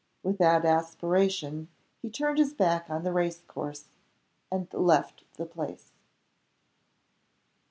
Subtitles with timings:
[0.23, 1.67] With that aspiration,
[2.01, 3.85] he turned his back on the race course,
[4.51, 5.91] and left the place.